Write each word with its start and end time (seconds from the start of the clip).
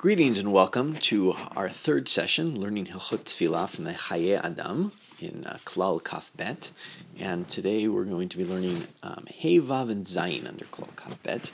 Greetings 0.00 0.38
and 0.38 0.50
welcome 0.50 0.94
to 0.94 1.34
our 1.54 1.68
third 1.68 2.08
session, 2.08 2.58
learning 2.58 2.86
Hilchot 2.86 3.24
Tefillah 3.24 3.68
from 3.68 3.84
the 3.84 3.92
Chaye 3.92 4.42
Adam 4.42 4.92
in 5.20 5.44
uh, 5.44 5.58
Klal 5.66 6.02
Kaf 6.02 6.30
Bet. 6.34 6.70
And 7.18 7.46
today 7.46 7.86
we're 7.86 8.06
going 8.06 8.30
to 8.30 8.38
be 8.38 8.46
learning 8.46 8.82
um, 9.02 9.26
Hey 9.28 9.60
Vav 9.60 9.90
and 9.90 10.06
Zayin 10.06 10.48
under 10.48 10.64
Klal 10.64 10.96
Kaf 10.96 11.22
Bet. 11.22 11.50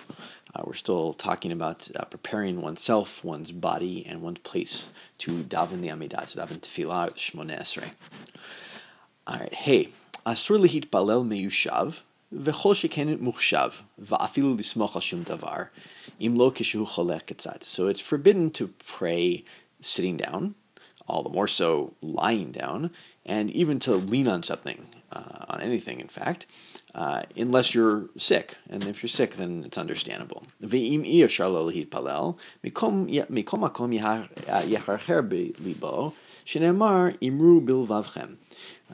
Uh, 0.54 0.62
we're 0.64 0.74
still 0.74 1.12
talking 1.12 1.50
about 1.50 1.88
uh, 1.96 2.04
preparing 2.04 2.62
oneself, 2.62 3.24
one's 3.24 3.50
body, 3.50 4.06
and 4.06 4.22
one's 4.22 4.38
place 4.38 4.86
to 5.18 5.42
daven 5.42 5.80
the 5.80 5.88
Amidah, 5.88 6.30
to 6.30 6.38
daven 6.38 6.60
Tefillah, 6.60 7.14
Shmoneh 7.14 7.60
Esrei. 7.60 7.90
All 9.26 9.40
right, 9.40 9.54
hey, 9.54 9.88
Asur 10.24 10.60
lihit 10.60 10.90
balel 10.90 11.26
meyushav, 11.26 12.02
וכל 12.35 12.75
שכן 12.75 13.07
מוחשב, 13.19 13.69
ואפילו 13.99 14.55
לסמוך 14.57 14.95
על 14.95 15.01
שום 15.01 15.23
דבר, 15.23 15.57
אם 16.21 16.33
לא 16.37 16.51
כשהוא 16.55 16.87
חולה 16.87 17.19
קצת. 17.19 17.63
So 17.63 17.87
it's 17.93 17.99
forbidden 17.99 18.49
to 18.59 18.63
pray 18.99 19.43
sitting 19.81 20.17
down, 20.17 20.53
all 21.07 21.23
the 21.23 21.29
more 21.29 21.47
so 21.47 21.93
lying 22.01 22.51
down, 22.51 22.89
and 23.25 23.49
even 23.51 23.79
to 23.79 23.91
lean 24.11 24.27
on 24.27 24.41
something, 24.43 24.79
uh, 25.11 25.53
on 25.53 25.59
anything 25.61 25.99
in 25.99 26.07
fact, 26.07 26.45
uh, 26.95 27.21
unless 27.35 27.75
you're 27.75 28.01
sick. 28.17 28.57
And 28.69 28.83
if 28.91 28.95
you're 29.01 29.15
sick, 29.21 29.31
then 29.35 29.63
it's 29.67 29.77
understandable. 29.77 30.43
ואם 30.61 31.03
אי 31.03 31.25
אפשר 31.25 31.49
לא 31.49 31.67
להתפלל, 31.67 32.23
מכל 33.29 33.57
מקום 33.57 33.91
יחרחר 34.67 35.19
בליבו, 35.21 36.11
שנאמר 36.45 37.05
אמרו 37.27 37.61
בלבבכם. 37.61 38.27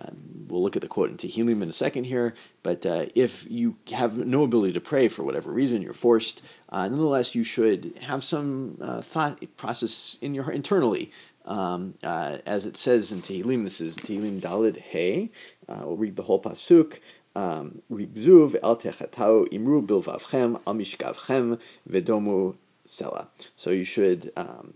uh, 0.01 0.10
we'll 0.48 0.62
look 0.62 0.77
at 0.77 0.82
the 0.82 0.88
quote 0.88 1.10
in 1.10 1.16
Tehillim 1.16 1.62
in 1.62 1.69
a 1.69 1.73
second 1.73 2.05
here, 2.05 2.34
but 2.62 2.87
uh, 2.87 3.06
if 3.14 3.46
you 3.51 3.77
have 3.92 4.16
no 4.18 4.42
ability 4.42 4.73
to 4.73 4.80
pray 4.80 5.09
for 5.09 5.23
whatever 5.23 5.52
reason, 5.52 5.82
you're 5.82 5.92
forced, 5.92 6.42
uh, 6.70 6.88
nonetheless, 6.88 7.34
you 7.34 7.45
should 7.45 7.92
have 8.01 8.24
some 8.24 8.78
uh, 8.80 9.02
thought 9.02 9.45
process 9.56 10.16
in 10.23 10.34
your 10.34 10.51
internally. 10.51 11.12
Um, 11.45 11.95
uh, 12.02 12.38
as 12.46 12.66
it 12.66 12.76
says 12.76 13.13
in 13.13 13.20
Tehillim, 13.20 13.65
this 13.65 13.80
is 13.80 13.96
Tehillim 13.96 14.40
Dalid 14.40 14.79
Hey. 14.79 15.30
Uh, 15.68 15.82
we'll 15.85 15.96
read 15.96 16.16
the 16.16 16.23
whole 16.23 16.40
pasuk. 16.40 16.98
Um, 17.35 17.82
Rigzuv 17.90 18.57
el 18.63 18.76
techatau 18.76 19.48
imru 19.48 19.85
bilvavchem 19.87 20.60
al 20.66 20.74
mishkavchem 20.74 21.59
vedomu 21.90 22.57
sela. 22.87 23.29
So 23.57 23.70
you 23.70 23.85
should 23.85 24.32
um, 24.37 24.74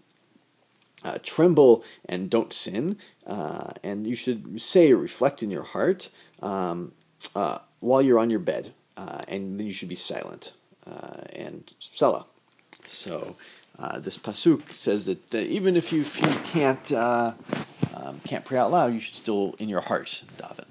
uh, 1.05 1.19
tremble 1.23 1.85
and 2.09 2.31
don't 2.31 2.53
sin. 2.53 2.99
Uh, 3.27 3.73
and 3.83 4.07
you 4.07 4.15
should 4.15 4.61
say 4.61 4.93
or 4.93 4.97
reflect 4.97 5.43
in 5.43 5.51
your 5.51 5.63
heart 5.63 6.11
um, 6.43 6.93
uh, 7.35 7.59
while 7.81 8.03
you're 8.03 8.19
on 8.19 8.31
your 8.31 8.41
bed. 8.41 8.73
Uh, 8.97 9.23
and 9.29 9.59
then 9.59 9.67
you 9.67 9.73
should 9.73 9.89
be 9.89 9.95
silent 9.97 10.53
uh, 10.87 11.21
and 11.33 11.75
sela. 11.81 12.25
So 12.87 13.37
uh, 13.79 13.99
this 13.99 14.17
pasuk 14.17 14.73
says 14.73 15.07
that, 15.07 15.29
that, 15.29 15.47
even 15.49 15.77
if 15.77 15.93
you, 15.93 16.01
if 16.01 16.21
you 16.21 16.29
can't 16.45 16.93
um, 16.93 18.21
can't 18.25 18.45
pray 18.45 18.59
out 18.59 18.71
loud, 18.71 18.93
you 18.93 19.01
should 19.01 19.17
still 19.17 19.55
in 19.59 19.69
your 19.69 19.81
heart 19.81 20.23
daven. 20.37 20.66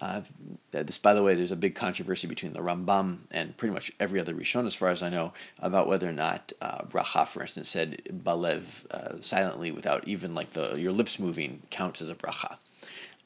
Uh, 0.00 0.22
this, 0.70 0.98
by 0.98 1.12
the 1.12 1.22
way, 1.22 1.34
there's 1.34 1.52
a 1.52 1.56
big 1.56 1.74
controversy 1.74 2.26
between 2.26 2.52
the 2.52 2.60
Rambam 2.60 3.18
and 3.32 3.56
pretty 3.56 3.74
much 3.74 3.92
every 4.00 4.18
other 4.18 4.34
Rishon, 4.34 4.66
as 4.66 4.74
far 4.74 4.88
as 4.88 5.02
I 5.02 5.08
know, 5.08 5.32
about 5.58 5.88
whether 5.88 6.08
or 6.08 6.12
not 6.12 6.52
uh, 6.62 6.82
bracha, 6.84 7.26
for 7.26 7.42
instance, 7.42 7.68
said 7.68 8.02
balev 8.24 8.86
uh, 8.90 9.20
silently 9.20 9.70
without 9.70 10.08
even 10.08 10.34
like 10.34 10.52
the 10.54 10.76
your 10.76 10.92
lips 10.92 11.18
moving 11.18 11.62
counts 11.70 12.00
as 12.00 12.08
a 12.08 12.14
bracha. 12.14 12.56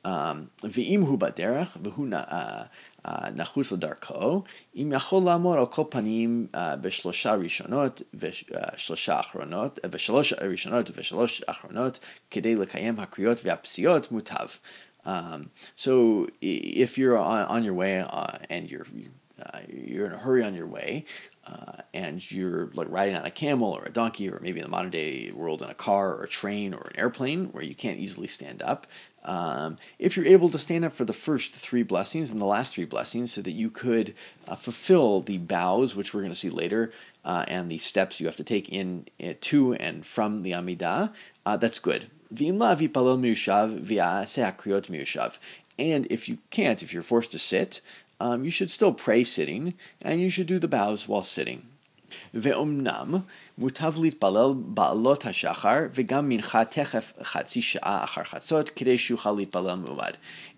Um, 0.05 0.51
um, 15.05 15.51
so 15.75 16.29
if 16.41 16.99
you're 16.99 17.19
on, 17.19 17.65
your 17.65 17.75
way 17.75 18.01
uh, 18.01 18.39
and 18.51 18.71
you're 18.71 18.87
uh, 19.43 19.61
you're 19.69 20.07
in 20.07 20.13
a 20.13 20.19
hurry 20.19 20.45
on 20.45 20.55
your 20.55 20.67
way, 20.67 21.05
uh, 21.47 21.83
and 21.93 22.31
you're 22.31 22.71
like 22.75 22.89
riding 22.89 23.17
on 23.17 23.25
a 23.27 23.31
camel 23.31 23.73
or 23.73 23.83
a 23.85 23.91
donkey, 23.91 24.31
or 24.31 24.39
maybe 24.41 24.61
in 24.61 24.65
the 24.65 24.71
modern 24.71 24.91
day 24.91 25.31
world 25.33 25.61
in 25.61 25.69
a 25.69 25.75
car 25.75 26.15
or 26.15 26.23
a 26.23 26.29
train 26.29 26.73
or 26.73 26.91
an 26.93 26.99
airplane 26.99 27.47
where 27.47 27.65
you 27.65 27.75
can't 27.75 27.99
easily 27.99 28.27
stand 28.27 28.63
up. 28.63 28.87
Um, 29.25 29.79
if 29.99 30.17
you're 30.17 30.27
able 30.27 30.51
to 30.51 30.59
stand 30.59 30.85
up 30.85 30.93
for 30.93 31.05
the 31.05 31.13
first 31.13 31.55
three 31.55 31.83
blessings 31.83 32.31
and 32.31 32.41
the 32.41 32.45
last 32.47 32.75
three 32.75 32.85
blessings, 32.85 33.33
so 33.33 33.41
that 33.43 33.53
you 33.53 33.71
could 33.71 34.15
uh, 34.47 34.55
fulfill 34.55 35.21
the 35.23 35.39
bows, 35.39 35.97
which 35.97 36.13
we're 36.13 36.21
going 36.21 36.33
to 36.33 36.39
see 36.39 36.51
later, 36.51 36.93
uh, 37.25 37.45
and 37.49 37.71
the 37.71 37.79
steps 37.79 38.21
you 38.21 38.27
have 38.27 38.37
to 38.37 38.45
take 38.45 38.69
in 38.69 39.07
uh, 39.23 39.33
to 39.41 39.75
and 39.75 40.05
from 40.05 40.43
the 40.43 40.53
Amidah, 40.53 41.11
that's 41.59 41.79
good. 41.79 42.11
And 45.77 46.07
if 46.11 46.29
you 46.29 46.39
can't, 46.51 46.83
if 46.83 46.93
you're 46.93 47.03
forced 47.03 47.33
to 47.33 47.39
sit, 47.39 47.81
um, 48.21 48.45
you 48.45 48.51
should 48.51 48.71
still 48.71 48.93
pray 48.93 49.25
sitting, 49.25 49.75
and 50.01 50.21
you 50.21 50.31
should 50.31 50.47
do 50.47 50.59
the 50.59 50.69
bows 50.69 51.09
while 51.09 51.23
sitting. 51.23 51.67
ואומנם 52.34 53.16
מוטב 53.58 53.94
להתפלל 54.02 54.54
בעלות 54.56 55.26
השחר 55.26 55.80
וגם 55.94 56.30
מנחה 56.30 56.66
תכף 56.66 57.14
חצי 57.24 57.62
שעה 57.62 58.04
אחר 58.04 58.24
חצות 58.24 58.70
כדי 58.70 58.98
שיוכל 58.98 59.32
להתפלל 59.32 59.76
מעובד. 59.76 60.12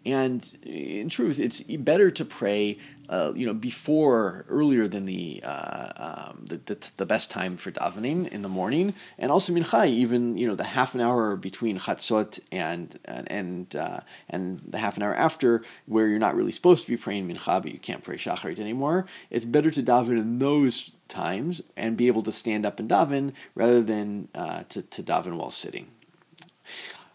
And 0.05 0.55
in 0.63 1.09
truth, 1.09 1.39
it's 1.39 1.61
better 1.61 2.09
to 2.19 2.23
pray 2.39 2.79
uh, 3.08 3.32
you 3.34 3.46
know, 3.46 3.54
before 3.54 4.44
earlier 4.48 4.88
than 4.88 5.06
the, 5.06 5.40
uh, 5.44 5.92
um, 5.96 6.44
the, 6.46 6.56
the, 6.66 6.90
the 6.96 7.06
best 7.06 7.30
time 7.30 7.56
for 7.56 7.70
davening 7.70 8.28
in 8.28 8.42
the 8.42 8.48
morning, 8.48 8.94
and 9.18 9.30
also 9.30 9.52
mincha, 9.52 9.86
even 9.86 10.36
you 10.36 10.46
know 10.46 10.54
the 10.54 10.64
half 10.64 10.94
an 10.94 11.00
hour 11.00 11.36
between 11.36 11.78
chatzot 11.78 12.40
and 12.52 12.98
and 13.04 13.30
and, 13.30 13.76
uh, 13.76 14.00
and 14.28 14.60
the 14.60 14.78
half 14.78 14.96
an 14.96 15.02
hour 15.02 15.14
after, 15.14 15.62
where 15.86 16.08
you're 16.08 16.18
not 16.18 16.36
really 16.36 16.52
supposed 16.52 16.84
to 16.84 16.90
be 16.90 16.96
praying 16.96 17.28
mincha, 17.28 17.62
but 17.62 17.72
you 17.72 17.78
can't 17.78 18.02
pray 18.02 18.16
shacharit 18.16 18.58
anymore. 18.58 19.06
It's 19.30 19.44
better 19.44 19.70
to 19.70 19.82
daven 19.82 20.18
in 20.18 20.38
those 20.38 20.96
times 21.08 21.62
and 21.76 21.96
be 21.96 22.08
able 22.08 22.22
to 22.22 22.32
stand 22.32 22.66
up 22.66 22.80
and 22.80 22.88
daven 22.88 23.32
rather 23.54 23.82
than 23.82 24.28
uh, 24.34 24.64
to 24.70 24.82
to 24.82 25.02
daven 25.02 25.36
while 25.36 25.50
sitting. 25.50 25.86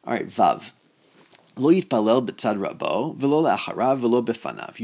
All 0.03 0.13
right, 0.13 0.27
vav. 0.27 0.73
You 1.57 1.81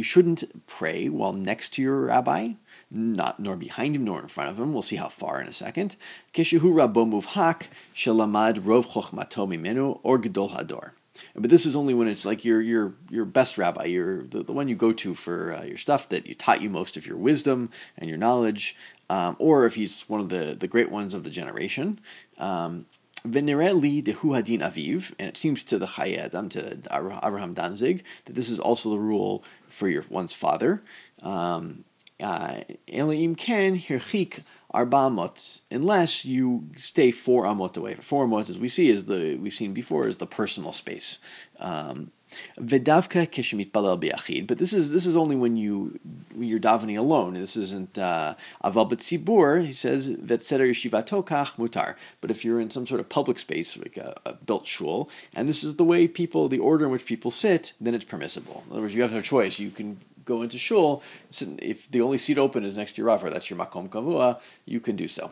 shouldn't 0.03 0.67
pray 0.67 1.09
while 1.09 1.33
next 1.33 1.69
to 1.73 1.81
your 1.81 2.01
rabbi, 2.01 2.53
not 2.91 3.39
nor 3.39 3.55
behind 3.55 3.95
him 3.95 4.03
nor 4.03 4.19
in 4.19 4.27
front 4.27 4.49
of 4.49 4.59
him. 4.59 4.73
We'll 4.73 4.81
see 4.81 4.97
how 4.97 5.07
far 5.07 5.41
in 5.41 5.47
a 5.47 5.53
second. 5.53 5.95
Keshehu 6.33 6.73
rabo 6.73 7.09
muvhak 7.09 7.67
shelamad 7.95 8.59
rov 8.59 8.87
chochmato 8.87 9.47
mimenu 9.47 9.99
or 10.03 10.19
gedol 10.19 10.51
hador. 10.51 10.91
But 11.35 11.49
this 11.49 11.65
is 11.65 11.75
only 11.75 11.93
when 11.93 12.07
it's 12.07 12.25
like 12.25 12.45
your 12.45 12.61
your 12.61 12.93
your 13.09 13.25
best 13.25 13.57
rabbi, 13.57 13.85
your 13.85 14.23
the, 14.23 14.43
the 14.43 14.53
one 14.53 14.67
you 14.67 14.75
go 14.75 14.91
to 14.91 15.15
for 15.15 15.53
uh, 15.53 15.63
your 15.63 15.77
stuff 15.77 16.09
that 16.09 16.27
you 16.27 16.35
taught 16.35 16.61
you 16.61 16.69
most 16.69 16.97
of 16.97 17.07
your 17.07 17.17
wisdom 17.17 17.69
and 17.97 18.09
your 18.09 18.19
knowledge, 18.19 18.75
um, 19.09 19.35
or 19.39 19.65
if 19.65 19.75
he's 19.75 20.03
one 20.03 20.19
of 20.19 20.29
the, 20.29 20.55
the 20.59 20.67
great 20.67 20.91
ones 20.91 21.13
of 21.13 21.23
the 21.23 21.29
generation. 21.29 21.99
Um, 22.37 22.85
Venereli 23.25 24.03
dehu 24.03 24.35
hadin 24.35 24.59
aviv, 24.59 25.13
and 25.19 25.27
it 25.27 25.37
seems 25.37 25.63
to 25.65 25.77
the 25.77 25.85
Chaye 25.85 26.17
Adam, 26.17 26.49
to 26.49 26.77
Abraham 26.91 27.53
Danzig, 27.53 28.03
that 28.25 28.33
this 28.33 28.49
is 28.49 28.59
also 28.59 28.89
the 28.89 28.99
rule 28.99 29.43
for 29.67 29.87
your 29.89 30.03
one's 30.09 30.33
father. 30.33 30.83
Um, 31.21 31.83
uh, 32.21 32.61
Elim 32.87 33.35
ken 33.35 33.77
hirchik 33.77 34.43
arba 34.71 34.97
amot, 34.97 35.61
unless 35.69 36.25
you 36.25 36.69
stay 36.75 37.11
four 37.11 37.43
amot 37.43 37.77
away. 37.77 37.95
Four 37.95 38.27
amot, 38.27 38.49
as 38.49 38.57
we 38.57 38.69
see, 38.69 38.89
is 38.89 39.05
the 39.05 39.35
we've 39.35 39.53
seen 39.53 39.73
before, 39.73 40.07
is 40.07 40.17
the 40.17 40.27
personal 40.27 40.71
space. 40.71 41.19
Um, 41.59 42.11
Vedavka 42.59 43.25
kishmit 43.27 43.71
balel 43.71 43.99
biachid, 43.99 44.47
but 44.47 44.57
this 44.57 44.73
is 44.73 44.91
this 44.91 45.05
is 45.05 45.15
only 45.15 45.35
when 45.35 45.55
you 45.55 45.99
when 46.33 46.47
you're 46.47 46.59
davening 46.59 46.97
alone. 46.97 47.33
This 47.33 47.55
isn't 47.55 47.97
uh, 47.97 48.35
aval 48.63 48.91
uh, 48.91 49.61
He 49.63 49.73
says 49.73 50.09
vetseder 50.09 50.69
yeshivato 50.69 51.25
kach 51.25 51.55
mutar. 51.55 51.95
But 52.21 52.31
if 52.31 52.43
you're 52.43 52.59
in 52.59 52.69
some 52.69 52.85
sort 52.85 52.99
of 52.99 53.09
public 53.09 53.39
space 53.39 53.77
like 53.77 53.97
a, 53.97 54.19
a, 54.25 54.33
built 54.33 54.67
shul, 54.67 55.09
and 55.35 55.47
this 55.47 55.63
is 55.63 55.75
the 55.75 55.83
way 55.83 56.07
people, 56.07 56.47
the 56.49 56.59
order 56.59 56.85
in 56.85 56.91
which 56.91 57.05
people 57.05 57.31
sit, 57.31 57.73
then 57.79 57.95
it's 57.95 58.05
permissible. 58.05 58.63
In 58.67 58.73
other 58.73 58.81
words, 58.81 58.95
you 58.95 59.01
have 59.01 59.13
no 59.13 59.21
choice. 59.21 59.59
You 59.59 59.71
can 59.71 59.99
go 60.25 60.41
into 60.41 60.57
shul. 60.57 61.01
If 61.31 61.89
the 61.89 62.01
only 62.01 62.17
seat 62.17 62.37
open 62.37 62.63
is 62.63 62.75
next 62.77 62.93
to 62.93 63.01
your 63.01 63.07
rav, 63.07 63.21
that's 63.21 63.49
your 63.49 63.57
makom 63.57 63.89
kavua, 63.89 64.39
you 64.65 64.79
can 64.79 64.95
do 64.95 65.07
so. 65.07 65.25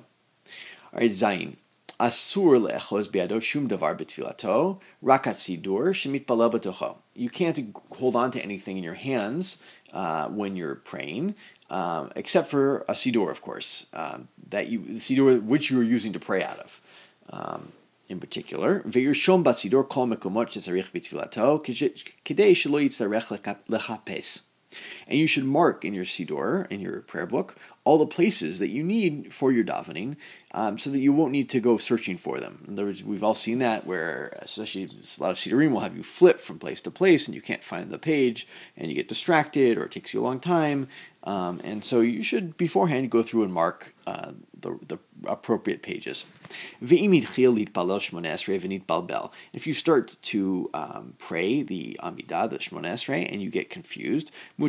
All 0.94 1.02
right, 1.02 1.12
Zayin. 1.12 1.56
Asur 2.00 2.60
biado 3.10 3.42
shum 3.42 3.68
davar 3.70 3.96
rakat 5.04 5.36
sidur. 5.36 6.98
You 7.14 7.30
can't 7.30 7.78
hold 7.92 8.16
on 8.16 8.32
to 8.32 8.42
anything 8.42 8.78
in 8.78 8.84
your 8.84 8.96
hands 8.96 9.58
uh, 9.94 10.28
when 10.28 10.56
you're 10.56 10.76
praying, 10.76 11.36
uh, 11.70 12.10
except 12.16 12.50
for 12.50 12.80
a 12.90 12.94
sidur, 12.94 13.32
of 13.32 13.42
course, 13.42 13.88
um, 13.94 14.28
that 14.50 14.68
you 14.68 14.80
the 14.80 15.00
sidur 15.00 15.42
which 15.42 15.72
you 15.72 15.80
are 15.80 15.84
using 15.84 16.14
to 16.14 16.20
pray 16.20 16.44
out 16.44 16.60
of. 16.60 16.82
Um, 17.30 17.72
in 18.10 18.20
particular, 18.20 18.82
ve'yirshom 18.82 19.44
basidor 19.44 19.88
kol 19.88 20.08
mekomot 20.08 20.50
shesarich 20.50 20.92
betfilato, 20.92 21.64
kedei 21.64 22.52
shelo 22.52 22.84
yitzarech 22.84 23.58
lechapes. 23.70 24.42
And 25.08 25.20
you 25.20 25.28
should 25.28 25.46
mark 25.46 25.86
in 25.86 25.94
your 25.94 26.06
Siddur, 26.06 26.70
in 26.72 26.82
your 26.82 27.02
prayer 27.02 27.26
book, 27.26 27.58
all 27.84 27.98
the 27.98 28.08
places 28.08 28.60
that 28.60 28.70
you 28.70 28.84
need 28.84 29.32
for 29.32 29.52
your 29.52 29.64
davening 29.64 30.16
um, 30.54 30.78
so 30.78 30.90
that 30.90 31.00
you 31.00 31.14
won't 31.14 31.32
need 31.32 31.50
to 31.50 31.60
go 31.60 31.78
searching 31.78 32.18
for 32.18 32.40
them. 32.40 32.64
In 32.68 32.74
other 32.74 32.86
words, 32.86 33.04
we've 33.04 33.24
all 33.24 33.36
seen 33.36 33.60
that 33.60 33.86
where, 33.86 34.38
especially 34.42 34.84
a 34.84 35.22
lot 35.22 35.32
of 35.32 35.38
Siddurim 35.38 35.72
will 35.72 35.82
have 35.82 35.96
you 35.96 36.04
flip 36.04 36.40
from 36.40 36.60
place 36.60 36.82
to 36.82 36.92
place 36.92 37.28
and 37.28 37.36
you 37.36 37.42
can't 37.42 37.64
find 37.64 37.92
the 37.92 38.00
page 38.00 38.48
and 38.76 38.90
you 38.90 38.96
get 38.96 39.08
distracted 39.08 39.78
or 39.78 39.86
it 39.86 39.92
takes 39.92 40.14
you 40.14 40.20
a 40.20 40.24
long 40.24 40.40
time. 40.40 40.88
Um, 41.24 41.62
and 41.64 41.84
so 41.84 42.02
you 42.02 42.24
should 42.24 42.58
beforehand 42.58 43.10
go 43.10 43.24
through 43.24 43.44
and 43.44 43.54
mark 43.54 43.94
uh, 44.08 44.32
the, 44.66 44.78
the 44.88 44.98
appropriate 45.30 45.82
pages. 45.82 46.26
If 46.82 46.92
you 49.68 49.74
start 49.74 50.18
to 50.22 50.70
um, 50.74 51.14
pray 51.18 51.64
the 51.64 51.98
Amidah, 52.04 52.50
the 52.50 52.60
Shmona 52.60 52.92
Esrei, 52.94 53.32
and 53.32 53.42
you 53.42 53.50
get 53.50 53.70
confused, 53.70 54.32
so 54.58 54.66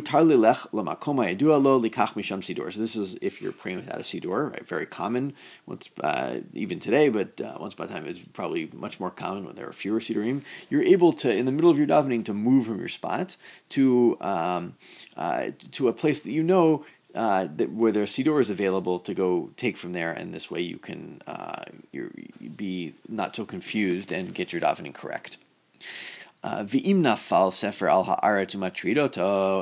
this 2.81 2.95
is 2.95 3.17
if 3.21 3.41
you're 3.41 3.51
praying 3.51 3.77
without 3.77 3.97
a 3.97 4.03
Siddur, 4.03 4.51
right? 4.51 4.67
Very 4.67 4.85
common, 4.85 5.33
once, 5.65 5.89
uh, 6.01 6.37
even 6.53 6.79
today, 6.79 7.09
but 7.09 7.41
uh, 7.41 7.57
once 7.59 7.75
by 7.75 7.85
the 7.85 7.93
time 7.93 8.07
it's 8.07 8.25
probably 8.27 8.69
much 8.73 8.99
more 8.99 9.11
common 9.11 9.45
when 9.45 9.55
there 9.55 9.67
are 9.67 9.73
fewer 9.73 9.99
Siddurim. 9.99 10.43
You're 10.69 10.83
able 10.83 11.13
to, 11.13 11.35
in 11.35 11.45
the 11.45 11.51
middle 11.51 11.69
of 11.69 11.77
your 11.77 11.87
davening, 11.87 12.25
to 12.25 12.33
move 12.33 12.65
from 12.65 12.79
your 12.79 12.87
spot 12.87 13.35
to 13.69 14.17
um, 14.21 14.75
uh, 15.15 15.51
to 15.71 15.87
a 15.87 15.93
place 15.93 16.21
that 16.21 16.31
you 16.31 16.43
know 16.43 16.85
uh, 17.17 17.47
that 17.55 17.71
where 17.71 17.91
their 17.91 18.05
siddur 18.05 18.39
is 18.39 18.49
available 18.49 18.99
to 18.99 19.13
go 19.13 19.49
take 19.57 19.75
from 19.75 19.91
there, 19.93 20.11
and 20.11 20.33
this 20.33 20.51
way 20.51 20.61
you 20.61 20.77
can 20.77 21.19
uh, 21.25 21.63
be 22.55 22.93
not 23.09 23.35
so 23.35 23.43
confused 23.43 24.11
and 24.11 24.35
get 24.35 24.53
your 24.53 24.61
davening 24.61 24.93
correct. 24.93 25.37
Uh, 26.43 26.63
V'im 26.63 27.01
nafal 27.01 27.51
sefer 27.51 27.89
al 27.89 28.03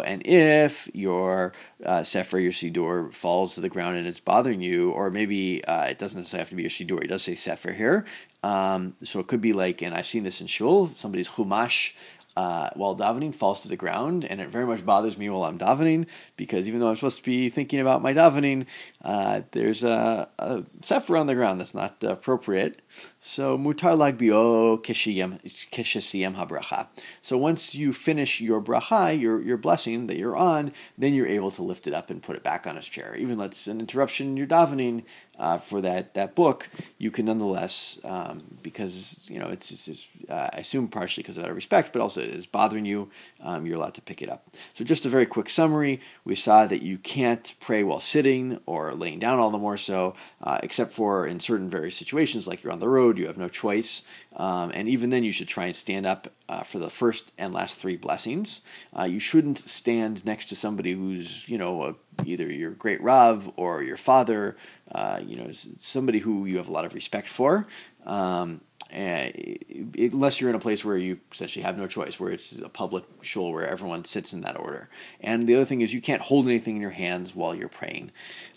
and 0.05 0.21
if 0.27 0.89
your 0.93 1.53
uh, 1.85 2.03
sefer, 2.03 2.37
your 2.37 2.51
siddur, 2.51 3.13
falls 3.13 3.55
to 3.55 3.61
the 3.61 3.69
ground 3.69 3.97
and 3.97 4.05
it's 4.05 4.19
bothering 4.19 4.61
you, 4.61 4.91
or 4.91 5.09
maybe 5.09 5.63
uh, 5.63 5.85
it 5.85 5.97
doesn't 5.97 6.19
necessarily 6.19 6.41
have 6.41 6.49
to 6.49 6.55
be 6.55 6.65
a 6.65 6.69
siddur, 6.69 7.01
it 7.01 7.07
does 7.07 7.23
say 7.23 7.35
sefer 7.35 7.71
here, 7.71 8.05
um, 8.43 8.95
so 9.01 9.19
it 9.19 9.27
could 9.27 9.41
be 9.41 9.53
like, 9.53 9.81
and 9.81 9.95
I've 9.95 10.05
seen 10.05 10.23
this 10.23 10.41
in 10.41 10.47
shul, 10.47 10.87
somebody's 10.87 11.29
chumash 11.29 11.93
uh, 12.35 12.69
while 12.73 12.95
davening 12.95 13.33
falls 13.33 13.61
to 13.61 13.69
the 13.69 13.77
ground, 13.77 14.25
and 14.25 14.41
it 14.41 14.49
very 14.49 14.65
much 14.65 14.85
bothers 14.85 15.17
me 15.17 15.29
while 15.29 15.43
I'm 15.43 15.57
davening 15.57 16.07
because 16.35 16.67
even 16.67 16.79
though 16.79 16.89
I'm 16.89 16.95
supposed 16.95 17.19
to 17.19 17.23
be 17.23 17.49
thinking 17.49 17.79
about 17.79 18.01
my 18.01 18.13
davening, 18.13 18.65
uh, 19.03 19.41
there's 19.51 19.83
a, 19.83 20.27
a 20.39 20.63
sefer 20.81 21.15
on 21.15 21.27
the 21.27 21.35
ground 21.35 21.59
that's 21.59 21.73
not 21.73 22.03
appropriate. 22.03 22.81
So 23.19 23.57
mutar 23.57 23.95
lagbio 23.95 24.83
kishasiyam 24.83 26.35
habracha. 26.35 26.87
So 27.21 27.37
once 27.37 27.73
you 27.73 27.93
finish 27.93 28.41
your 28.41 28.61
bracha, 28.61 29.19
your 29.19 29.41
your 29.41 29.57
blessing 29.57 30.07
that 30.07 30.17
you're 30.17 30.35
on, 30.35 30.73
then 30.97 31.13
you're 31.13 31.27
able 31.27 31.51
to 31.51 31.63
lift 31.63 31.87
it 31.87 31.93
up 31.93 32.09
and 32.09 32.21
put 32.21 32.35
it 32.35 32.43
back 32.43 32.67
on 32.67 32.77
its 32.77 32.89
chair. 32.89 33.15
Even 33.15 33.37
though 33.37 33.45
it's 33.45 33.67
an 33.67 33.79
interruption 33.79 34.27
in 34.27 34.37
your 34.37 34.47
davening 34.47 35.03
uh, 35.39 35.57
for 35.57 35.81
that 35.81 36.13
that 36.15 36.35
book, 36.35 36.69
you 36.97 37.11
can 37.11 37.25
nonetheless 37.25 37.99
um, 38.03 38.43
because 38.61 39.29
you 39.29 39.39
know 39.39 39.47
it's, 39.47 39.71
it's, 39.71 39.87
it's 39.87 40.07
uh, 40.29 40.49
I 40.53 40.59
assume 40.59 40.87
partially 40.87 41.23
because 41.23 41.39
out 41.39 41.49
of 41.49 41.55
respect, 41.55 41.93
but 41.93 42.01
also 42.01 42.24
it 42.25 42.35
is 42.35 42.45
bothering 42.45 42.85
you. 42.85 43.09
Um, 43.41 43.65
you're 43.65 43.77
allowed 43.77 43.93
to 43.95 44.01
pick 44.01 44.21
it 44.21 44.29
up. 44.29 44.47
So 44.73 44.83
just 44.83 45.05
a 45.05 45.09
very 45.09 45.25
quick 45.25 45.49
summary: 45.49 46.01
we 46.23 46.35
saw 46.35 46.65
that 46.65 46.81
you 46.81 46.97
can't 46.97 47.53
pray 47.59 47.83
while 47.83 47.99
sitting 47.99 48.59
or 48.65 48.93
laying 48.93 49.19
down, 49.19 49.39
all 49.39 49.49
the 49.49 49.57
more 49.57 49.77
so, 49.77 50.15
uh, 50.41 50.59
except 50.63 50.91
for 50.91 51.25
in 51.27 51.39
certain 51.39 51.69
various 51.69 51.95
situations, 51.95 52.47
like 52.47 52.63
you're 52.63 52.73
on 52.73 52.79
the 52.79 52.89
road, 52.89 53.17
you 53.17 53.27
have 53.27 53.37
no 53.37 53.49
choice, 53.49 54.03
um, 54.35 54.71
and 54.73 54.87
even 54.87 55.09
then 55.09 55.23
you 55.23 55.31
should 55.31 55.47
try 55.47 55.65
and 55.65 55.75
stand 55.75 56.05
up 56.05 56.27
uh, 56.49 56.63
for 56.63 56.79
the 56.79 56.89
first 56.89 57.31
and 57.37 57.53
last 57.53 57.79
three 57.79 57.97
blessings. 57.97 58.61
Uh, 58.97 59.03
you 59.03 59.19
shouldn't 59.19 59.59
stand 59.59 60.25
next 60.25 60.47
to 60.47 60.55
somebody 60.55 60.93
who's 60.93 61.47
you 61.47 61.57
know 61.57 61.83
a, 61.83 61.95
either 62.25 62.51
your 62.51 62.71
great 62.71 63.01
rav 63.01 63.51
or 63.55 63.83
your 63.83 63.97
father, 63.97 64.55
uh, 64.91 65.19
you 65.25 65.35
know 65.35 65.49
somebody 65.51 66.19
who 66.19 66.45
you 66.45 66.57
have 66.57 66.67
a 66.67 66.71
lot 66.71 66.85
of 66.85 66.93
respect 66.93 67.29
for. 67.29 67.67
Um, 68.05 68.61
unless 68.91 70.39
you're 70.39 70.49
in 70.49 70.55
a 70.55 70.59
place 70.59 70.85
where 70.85 70.97
you 70.97 71.19
essentially 71.31 71.63
have 71.63 71.77
no 71.77 71.87
choice, 71.87 72.19
where 72.19 72.31
it's 72.31 72.57
a 72.59 72.69
public 72.69 73.03
shul 73.21 73.51
where 73.51 73.67
everyone 73.67 74.05
sits 74.05 74.33
in 74.33 74.41
that 74.41 74.59
order. 74.59 74.89
And 75.21 75.47
the 75.47 75.55
other 75.55 75.65
thing 75.65 75.81
is 75.81 75.93
you 75.93 76.01
can't 76.01 76.21
hold 76.21 76.45
anything 76.45 76.75
in 76.75 76.81
your 76.81 76.91
hands 76.91 77.35
while 77.35 77.55
you're 77.55 77.69
praying. 77.69 78.11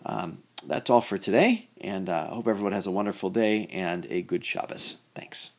Um, 0.07 0.43
that's 0.67 0.91
all 0.91 1.01
for 1.01 1.19
today, 1.19 1.69
and 1.81 2.09
uh, 2.09 2.29
I 2.31 2.35
hope 2.35 2.49
everyone 2.49 2.73
has 2.73 2.87
a 2.87 2.91
wonderful 2.91 3.31
day 3.31 3.67
and 3.73 4.07
a 4.11 4.23
good 4.23 4.45
Shabbos. 4.45 4.97
Thanks. 5.15 5.53